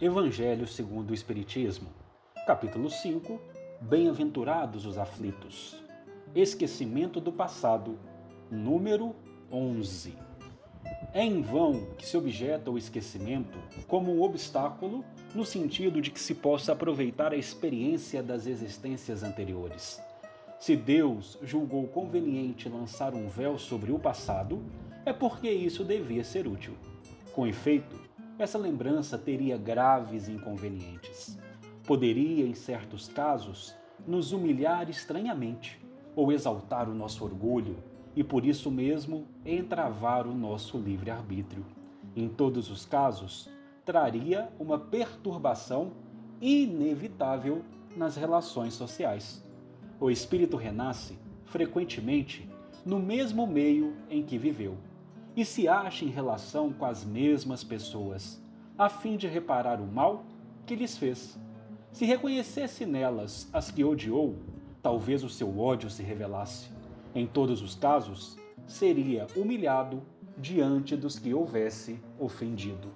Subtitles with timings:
[0.00, 1.88] Evangelho segundo o Espiritismo,
[2.46, 3.40] capítulo 5
[3.80, 5.82] Bem-aventurados os aflitos.
[6.36, 7.98] Esquecimento do passado,
[8.48, 9.12] número
[9.50, 10.14] 11.
[11.12, 13.58] É em vão que se objeta o esquecimento
[13.88, 20.00] como um obstáculo no sentido de que se possa aproveitar a experiência das existências anteriores.
[20.60, 24.62] Se Deus julgou conveniente lançar um véu sobre o passado,
[25.04, 26.74] é porque isso devia ser útil.
[27.32, 28.07] Com efeito,
[28.38, 31.36] essa lembrança teria graves inconvenientes.
[31.84, 33.74] Poderia, em certos casos,
[34.06, 35.80] nos humilhar estranhamente
[36.14, 37.76] ou exaltar o nosso orgulho
[38.14, 41.66] e, por isso mesmo, entravar o nosso livre-arbítrio.
[42.14, 43.50] Em todos os casos,
[43.84, 45.92] traria uma perturbação
[46.40, 47.64] inevitável
[47.96, 49.44] nas relações sociais.
[49.98, 52.48] O espírito renasce, frequentemente,
[52.86, 54.76] no mesmo meio em que viveu
[55.38, 58.42] e se acha em relação com as mesmas pessoas,
[58.76, 60.24] a fim de reparar o mal
[60.66, 61.38] que lhes fez.
[61.92, 64.34] Se reconhecesse nelas as que odiou,
[64.82, 66.70] talvez o seu ódio se revelasse.
[67.14, 68.36] Em todos os casos,
[68.66, 70.02] seria humilhado
[70.36, 72.88] diante dos que houvesse ofendido.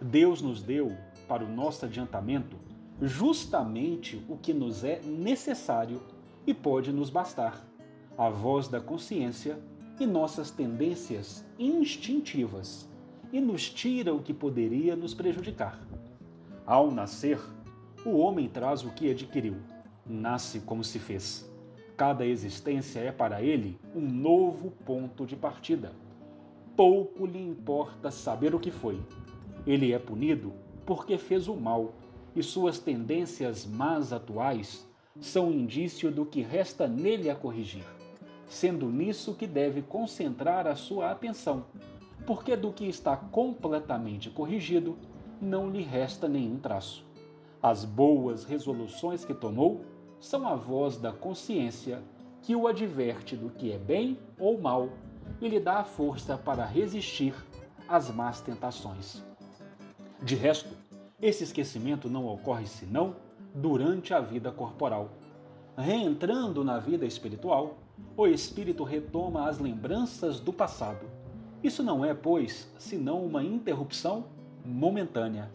[0.00, 0.96] Deus nos deu,
[1.28, 2.56] para o nosso adiantamento,
[3.02, 6.00] justamente o que nos é necessário
[6.46, 7.62] e pode nos bastar:
[8.16, 9.58] a voz da consciência
[10.06, 12.88] nossas tendências instintivas
[13.32, 15.80] e nos tira o que poderia nos prejudicar.
[16.66, 17.40] Ao nascer,
[18.04, 19.56] o homem traz o que adquiriu,
[20.06, 21.50] nasce como se fez.
[21.96, 25.92] Cada existência é para ele um novo ponto de partida.
[26.76, 29.00] Pouco lhe importa saber o que foi.
[29.66, 30.52] Ele é punido
[30.84, 31.94] porque fez o mal,
[32.34, 34.88] e suas tendências más atuais
[35.20, 37.84] são indício do que resta nele a corrigir
[38.52, 41.64] sendo nisso que deve concentrar a sua atenção,
[42.26, 44.98] porque do que está completamente corrigido
[45.40, 47.02] não lhe resta nenhum traço.
[47.62, 49.86] As boas resoluções que tomou
[50.20, 52.02] são a voz da consciência
[52.42, 54.90] que o adverte do que é bem ou mal
[55.40, 57.34] e lhe dá a força para resistir
[57.88, 59.22] às más tentações.
[60.22, 60.76] De resto,
[61.22, 63.16] esse esquecimento não ocorre senão
[63.54, 65.08] durante a vida corporal.
[65.74, 67.78] Reentrando na vida espiritual,
[68.16, 71.06] o espírito retoma as lembranças do passado.
[71.62, 74.26] Isso não é, pois, senão uma interrupção
[74.64, 75.50] momentânea,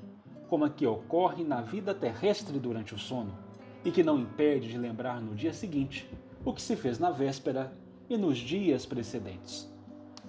[0.49, 3.37] como a que ocorre na vida terrestre durante o sono,
[3.83, 6.09] e que não impede de lembrar no dia seguinte
[6.43, 7.73] o que se fez na véspera
[8.09, 9.69] e nos dias precedentes.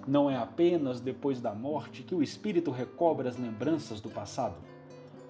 [0.07, 4.55] Não é apenas depois da morte que o espírito recobra as lembranças do passado.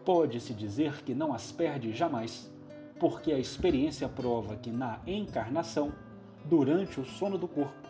[0.03, 2.51] Pode-se dizer que não as perde jamais,
[2.99, 5.91] porque a experiência prova que na encarnação
[6.45, 7.89] durante o sono do corpo.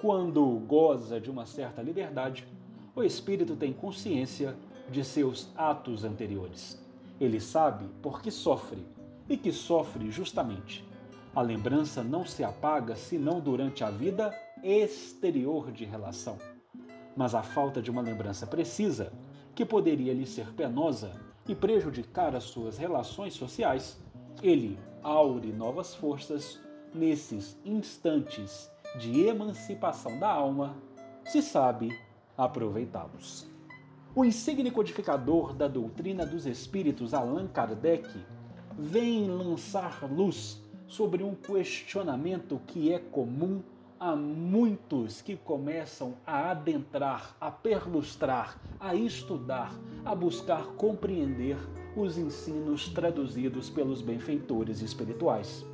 [0.00, 2.46] Quando goza de uma certa liberdade,
[2.94, 4.56] o espírito tem consciência
[4.90, 6.82] de seus atos anteriores.
[7.20, 8.86] Ele sabe por que sofre
[9.28, 10.84] e que sofre justamente.
[11.34, 16.38] A lembrança não se apaga senão durante a vida exterior de relação.
[17.16, 19.12] Mas a falta de uma lembrança precisa,
[19.54, 21.12] que poderia lhe ser penosa
[21.46, 23.98] e prejudicar as suas relações sociais,
[24.42, 26.60] ele aure novas forças
[26.94, 30.76] nesses instantes de emancipação da alma,
[31.24, 31.96] se sabe
[32.36, 33.46] aproveitá-los.
[34.14, 38.08] O insigne codificador da doutrina dos espíritos Allan Kardec
[38.78, 43.62] vem lançar luz sobre um questionamento que é comum
[44.00, 49.74] a muitos que começam a adentrar, a perlustrar, a estudar,
[50.04, 51.56] a buscar compreender
[51.96, 55.66] os ensinos traduzidos pelos benfeitores espirituais.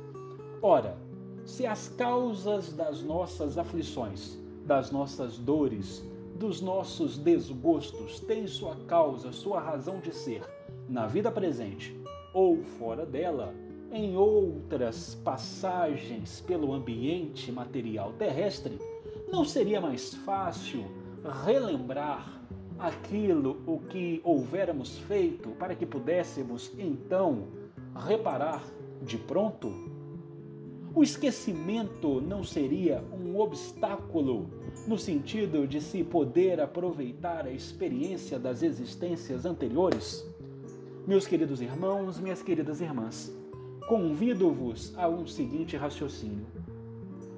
[0.61, 0.97] Ora,
[1.45, 6.03] se as causas das nossas aflições, das nossas dores,
[6.35, 10.43] dos nossos desgostos têm sua causa, sua razão de ser
[10.89, 11.95] na vida presente
[12.33, 13.53] ou fora dela,
[13.91, 18.77] em outras passagens pelo ambiente material terrestre,
[19.31, 20.83] não seria mais fácil
[21.45, 22.41] relembrar
[22.77, 27.47] aquilo o que houvéramos feito para que pudéssemos então
[27.95, 28.61] reparar
[29.01, 29.94] de pronto
[30.95, 34.49] o esquecimento não seria um obstáculo
[34.87, 40.25] no sentido de se poder aproveitar a experiência das existências anteriores?
[41.05, 43.29] Meus queridos irmãos, minhas queridas irmãs,
[43.89, 46.47] convido-vos a um seguinte raciocínio.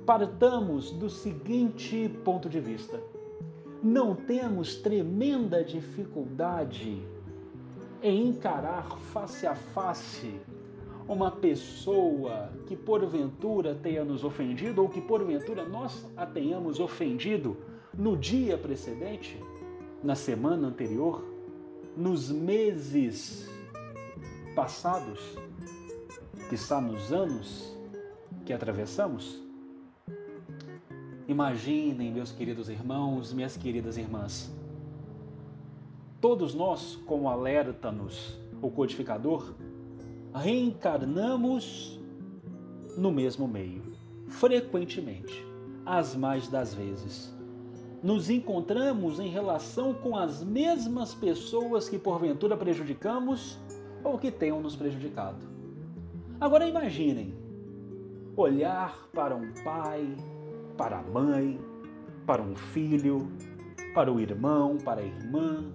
[0.06, 3.02] Partamos do seguinte ponto de vista:
[3.82, 7.02] não temos tremenda dificuldade
[8.04, 10.40] em encarar face a face
[11.08, 17.58] uma pessoa que porventura tenha nos ofendido ou que porventura nós a tenhamos ofendido
[17.98, 19.42] no dia precedente,
[20.04, 21.38] na semana anterior?
[21.98, 23.50] nos meses
[24.56, 25.20] passados,
[26.48, 27.76] que está nos anos
[28.46, 29.42] que atravessamos?
[31.28, 34.50] Imaginem, meus queridos irmãos, minhas queridas irmãs,
[36.22, 39.56] todos nós, como alerta-nos o codificador,
[40.38, 42.00] reencarnamos
[42.98, 43.84] no mesmo meio,
[44.28, 45.46] frequentemente,
[45.86, 47.36] as mais das vezes.
[48.02, 53.58] Nos encontramos em relação com as mesmas pessoas que porventura prejudicamos
[54.04, 55.46] ou que tenham nos prejudicado.
[56.40, 57.34] Agora imaginem
[58.36, 60.16] olhar para um pai,
[60.78, 61.60] para a mãe,
[62.26, 63.32] para um filho,
[63.94, 65.66] para o irmão, para a irmã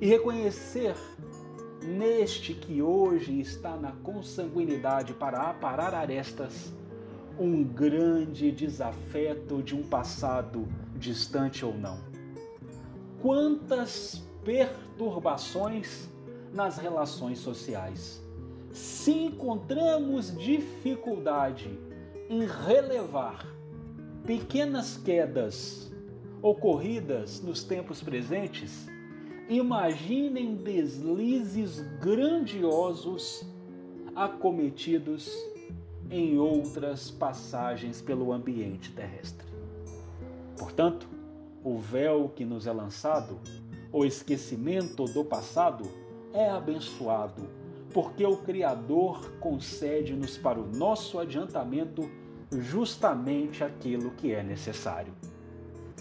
[0.00, 0.96] e reconhecer
[1.86, 6.72] neste que hoje está na consanguinidade para aparar arestas,
[7.38, 10.66] um grande desafeto de um passado
[10.96, 11.98] distante ou não.
[13.20, 16.08] Quantas perturbações
[16.52, 18.22] nas relações sociais.
[18.72, 21.78] Se encontramos dificuldade
[22.28, 23.46] em relevar
[24.24, 25.92] pequenas quedas
[26.42, 28.86] ocorridas nos tempos presentes,
[29.48, 33.46] Imaginem deslizes grandiosos
[34.14, 35.32] acometidos
[36.10, 39.46] em outras passagens pelo ambiente terrestre.
[40.58, 41.08] Portanto,
[41.62, 43.38] o véu que nos é lançado,
[43.92, 45.84] o esquecimento do passado,
[46.32, 47.48] é abençoado,
[47.94, 52.10] porque o Criador concede-nos para o nosso adiantamento
[52.52, 55.12] justamente aquilo que é necessário.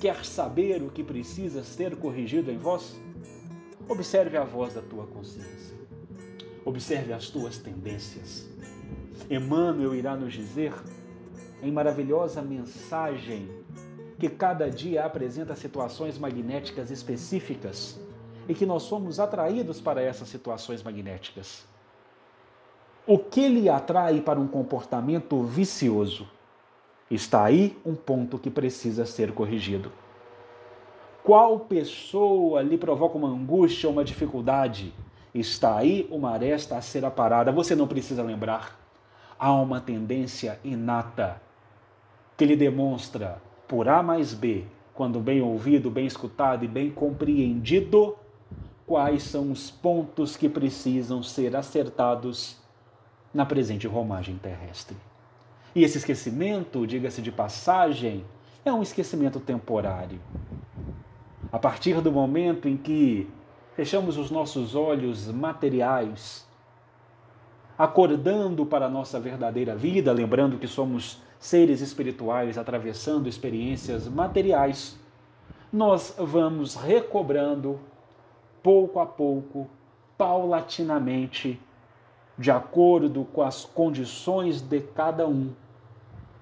[0.01, 2.99] Quer saber o que precisa ser corrigido em vós?
[3.87, 5.77] Observe a voz da tua consciência.
[6.65, 8.49] Observe as tuas tendências.
[9.29, 10.73] Emmanuel irá nos dizer,
[11.61, 13.47] em maravilhosa mensagem,
[14.19, 17.99] que cada dia apresenta situações magnéticas específicas
[18.49, 21.65] e que nós somos atraídos para essas situações magnéticas.
[23.05, 26.27] O que lhe atrai para um comportamento vicioso?
[27.09, 29.91] Está aí um ponto que precisa ser corrigido.
[31.25, 34.93] Qual pessoa lhe provoca uma angústia, uma dificuldade?
[35.33, 37.51] Está aí uma aresta a ser aparada.
[37.51, 38.79] Você não precisa lembrar.
[39.39, 41.41] Há uma tendência inata
[42.37, 48.15] que lhe demonstra, por A mais B, quando bem ouvido, bem escutado e bem compreendido,
[48.85, 52.55] quais são os pontos que precisam ser acertados
[53.33, 54.95] na presente romagem terrestre.
[55.73, 58.23] E esse esquecimento, diga-se de passagem,
[58.63, 60.21] é um esquecimento temporário.
[61.55, 63.29] A partir do momento em que
[63.77, 66.45] fechamos os nossos olhos materiais,
[67.77, 74.99] acordando para a nossa verdadeira vida, lembrando que somos seres espirituais atravessando experiências materiais,
[75.71, 77.79] nós vamos recobrando
[78.61, 79.69] pouco a pouco,
[80.17, 81.57] paulatinamente,
[82.37, 85.53] de acordo com as condições de cada um,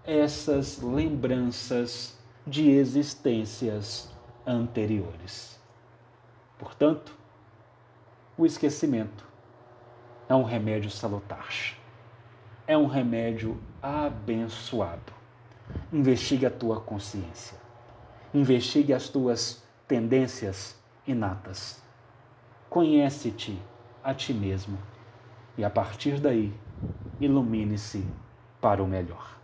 [0.04, 2.18] essas lembranças
[2.48, 4.12] de existências
[4.46, 5.60] anteriores.
[6.58, 7.16] Portanto,
[8.38, 9.26] o esquecimento
[10.28, 11.48] é um remédio salutar,
[12.66, 15.14] é um remédio abençoado.
[15.92, 17.58] Investigue a tua consciência,
[18.34, 21.82] investigue as tuas tendências inatas.
[22.70, 23.62] Conhece-te
[24.04, 24.78] a ti mesmo
[25.58, 26.54] e a partir daí
[27.20, 28.06] ilumine-se
[28.60, 29.43] para o melhor.